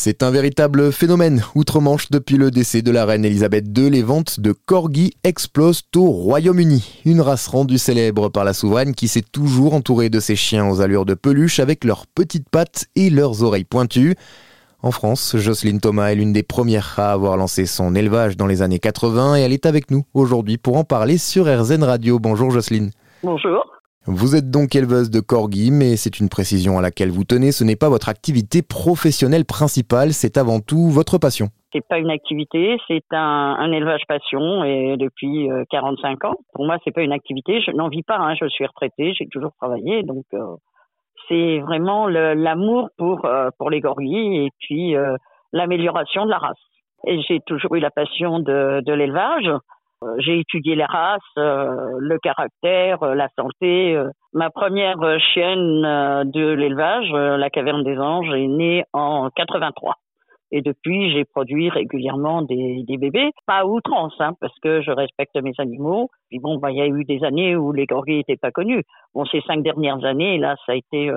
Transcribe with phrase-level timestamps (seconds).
[0.00, 1.42] C'est un véritable phénomène.
[1.56, 6.08] Outre-Manche, depuis le décès de la reine Elisabeth II, les ventes de corgis explosent au
[6.08, 7.00] Royaume-Uni.
[7.04, 10.80] Une race rendue célèbre par la souveraine qui s'est toujours entourée de ses chiens aux
[10.80, 14.14] allures de peluche avec leurs petites pattes et leurs oreilles pointues.
[14.82, 18.62] En France, Jocelyne Thomas est l'une des premières à avoir lancé son élevage dans les
[18.62, 22.20] années 80 et elle est avec nous aujourd'hui pour en parler sur RZN Radio.
[22.20, 22.92] Bonjour Jocelyne.
[23.24, 23.66] Bonjour.
[24.10, 27.62] Vous êtes donc éleveuse de corgis, mais c'est une précision à laquelle vous tenez, ce
[27.62, 31.48] n'est pas votre activité professionnelle principale, c'est avant tout votre passion.
[31.74, 36.36] C'est pas une activité, c'est un, élevage passion et depuis 45 euh, ans.
[36.54, 38.34] Pour moi, c'est pas une activité, je n'en vis pas, hein.
[38.40, 40.56] je suis retraitée, j'ai toujours travaillé, donc euh,
[41.28, 44.94] c'est vraiment l'amour pour euh, pour les corgis et puis
[45.52, 46.56] l'amélioration de la race.
[47.06, 49.50] Et j'ai toujours eu la passion de, de l'élevage.
[50.04, 54.00] Euh, j'ai étudié les races, euh, le caractère, euh, la santé.
[54.32, 54.98] Ma première
[55.32, 55.82] chienne
[56.24, 59.94] de l'élevage, la Caverne des Anges, est née en 83.
[60.50, 65.36] Et depuis, j'ai produit régulièrement des, bébés, pas à outrance, hein, parce que je respecte
[65.36, 66.08] mes animaux.
[66.30, 68.82] Puis bon, bah, il y a eu des années où les gorgis n'étaient pas connus.
[69.14, 71.10] Bon, ces cinq dernières années, là, ça a été,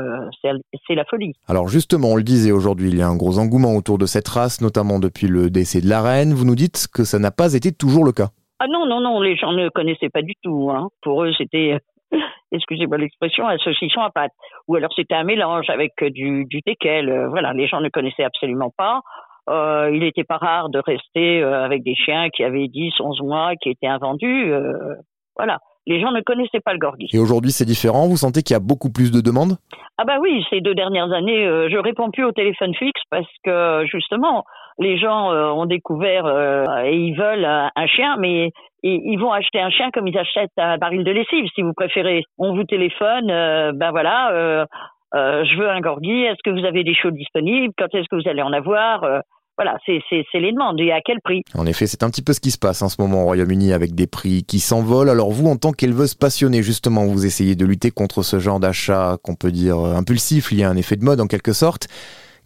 [0.87, 1.33] c'est la folie.
[1.47, 4.27] Alors justement, on le disait aujourd'hui, il y a un gros engouement autour de cette
[4.27, 6.33] race, notamment depuis le décès de la reine.
[6.33, 8.31] Vous nous dites que ça n'a pas été toujours le cas.
[8.63, 10.69] Ah non, non, non, les gens ne connaissaient pas du tout.
[10.69, 10.89] Hein.
[11.01, 11.79] Pour eux, c'était,
[12.51, 14.33] excusez-moi l'expression, un saucisson à pâte.
[14.67, 17.09] Ou alors c'était un mélange avec du, du teckel.
[17.09, 19.01] Euh, voilà, les gens ne connaissaient absolument pas.
[19.49, 23.21] Euh, il n'était pas rare de rester euh, avec des chiens qui avaient 10, 11
[23.21, 24.53] mois, qui étaient invendus.
[24.53, 24.93] Euh,
[25.35, 25.57] voilà.
[25.87, 27.09] Les gens ne connaissaient pas le gorgui.
[27.13, 28.07] Et aujourd'hui, c'est différent?
[28.07, 29.57] Vous sentez qu'il y a beaucoup plus de demandes?
[29.97, 33.83] Ah bah oui, ces deux dernières années, je réponds plus au téléphone fixe parce que
[33.91, 34.45] justement,
[34.79, 38.51] les gens euh, ont découvert euh, et ils veulent un chien, mais
[38.83, 42.23] ils, vont acheter un chien comme ils achètent un baril de lessive, si vous préférez.
[42.37, 44.65] On vous téléphone, euh, ben voilà,
[45.13, 48.29] je veux un gorgui, est-ce que vous avez des chiots disponibles Quand est-ce que vous
[48.29, 49.21] allez en avoir
[49.57, 51.43] voilà, c'est les demandes et à quel prix?
[51.55, 53.73] En effet, c'est un petit peu ce qui se passe en ce moment au Royaume-Uni
[53.73, 55.09] avec des prix qui s'envolent.
[55.09, 59.17] Alors vous, en tant qu'éleveuse passionnée, justement, vous essayez de lutter contre ce genre d'achat
[59.21, 61.89] qu'on peut dire impulsif, lié à un effet de mode en quelque sorte.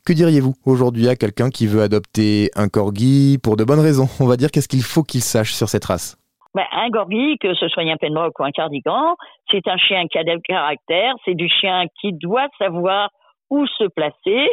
[0.06, 4.06] Que diriez-vous aujourd'hui à quelqu'un qui veut adopter un corgi pour de bonnes raisons?
[4.24, 6.16] On va dire qu'est-ce qu'il faut qu'il sache sur cette race?
[6.54, 9.16] Ben, un corgi, que ce soit un penrock ou un cardigan,
[9.50, 13.10] c'est un chien qui a des caractères, c'est du chien qui doit savoir
[13.50, 14.48] où se placer.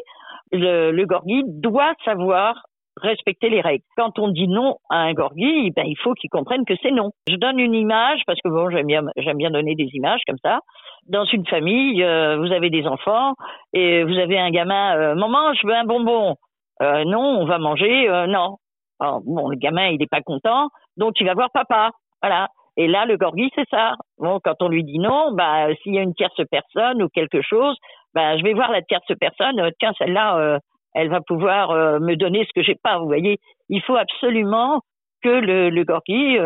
[0.52, 2.54] Le, le gorgi doit savoir
[2.96, 3.84] respecter les règles.
[3.94, 7.10] Quand on dit non à un gorgi, ben, il faut qu'il comprenne que c'est non.
[7.28, 10.60] Je donne une image parce que bon, j'aime bien donner des images comme ça.
[11.08, 13.34] Dans une famille, euh, vous avez des enfants
[13.72, 16.36] et vous avez un gamin, euh, maman, je veux un bonbon.
[16.80, 18.56] Euh, non, on va manger, non.
[19.00, 21.90] Bon, le gamin, il n'est pas content, donc il va voir papa.
[22.22, 22.48] Voilà.
[22.76, 23.94] Et là, le gorgi, c'est ça.
[24.18, 27.42] Bon, quand on lui dit non, bah, s'il y a une tierce personne ou quelque
[27.42, 27.76] chose,
[28.14, 29.60] bah, je vais voir la tierce personne.
[29.80, 30.58] Tiens, celle-là,
[30.94, 32.98] elle va pouvoir me donner ce que j'ai pas.
[32.98, 33.38] Vous voyez,
[33.68, 34.80] il faut absolument
[35.22, 36.38] que le, le gorgui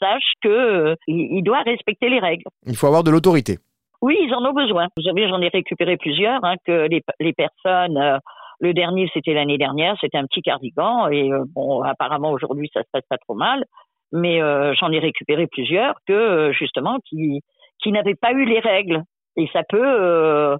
[0.00, 2.44] sache que euh, il, doit respecter les règles.
[2.66, 3.58] Il faut avoir de l'autorité.
[4.02, 4.88] Oui, ils en ont besoin.
[4.96, 8.20] Vous savez, j'en ai récupéré plusieurs hein, que les, les personnes.
[8.60, 12.88] le dernier, c'était l'année dernière, c'était un petit cardigan et bon, apparemment aujourd'hui, ça se
[12.92, 13.64] passe pas trop mal.
[14.12, 14.38] Mais
[14.74, 17.40] j'en ai récupéré plusieurs que justement qui
[17.82, 19.02] qui n'avaient pas eu les règles
[19.36, 20.56] et ça peut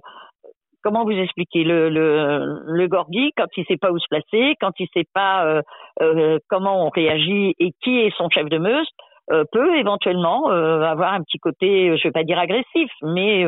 [0.87, 1.63] comment vous expliquer?
[1.65, 5.45] Le, le, le gorgui quand il sait pas où se placer, quand il sait pas
[5.45, 5.61] euh,
[6.01, 9.06] euh, comment on réagit et qui est son chef de meute, euh,
[9.51, 13.45] peut éventuellement avoir un petit côté, je vais pas dire agressif, mais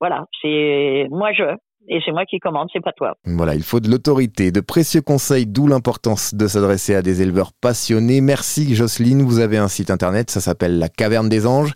[0.00, 1.44] voilà, c'est moi je
[1.88, 3.14] et c'est moi qui commande, c'est pas toi.
[3.24, 7.52] Voilà, il faut de l'autorité, de précieux conseils, d'où l'importance de s'adresser à des éleveurs
[7.60, 8.20] passionnés.
[8.20, 11.74] Merci Jocelyne, vous avez un site internet, ça s'appelle La Caverne des Anges.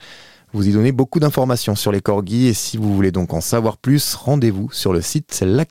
[0.52, 3.78] Vous y donnez beaucoup d'informations sur les corgis et si vous voulez donc en savoir
[3.78, 5.64] plus, rendez-vous sur le site La